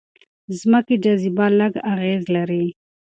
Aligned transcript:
ځمکې 0.59 0.95
جاذبه 1.03 1.45
لږ 1.59 1.73
اغېز 1.91 2.23
لري. 2.35 2.65